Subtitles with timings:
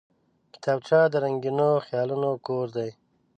[0.53, 2.89] کتابچه د رنګینو خیالونو کور دی